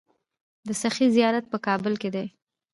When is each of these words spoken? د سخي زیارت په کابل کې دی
د 0.67 0.69
سخي 0.81 1.07
زیارت 1.15 1.45
په 1.49 1.57
کابل 1.67 1.93
کې 2.01 2.09
دی 2.15 2.27